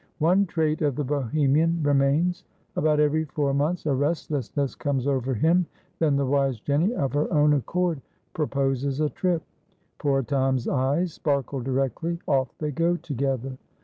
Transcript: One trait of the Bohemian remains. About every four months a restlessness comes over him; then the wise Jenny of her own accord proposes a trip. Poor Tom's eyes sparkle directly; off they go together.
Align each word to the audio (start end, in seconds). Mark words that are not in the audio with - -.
One 0.17 0.47
trait 0.47 0.81
of 0.81 0.95
the 0.95 1.03
Bohemian 1.03 1.79
remains. 1.83 2.43
About 2.75 2.99
every 2.99 3.25
four 3.25 3.53
months 3.53 3.85
a 3.85 3.93
restlessness 3.93 4.73
comes 4.73 5.05
over 5.05 5.35
him; 5.35 5.67
then 5.99 6.15
the 6.15 6.25
wise 6.25 6.59
Jenny 6.59 6.91
of 6.95 7.13
her 7.13 7.31
own 7.31 7.53
accord 7.53 8.01
proposes 8.33 8.99
a 8.99 9.11
trip. 9.11 9.43
Poor 9.99 10.23
Tom's 10.23 10.67
eyes 10.67 11.13
sparkle 11.13 11.59
directly; 11.61 12.17
off 12.27 12.49
they 12.57 12.71
go 12.71 12.95
together. 12.97 13.59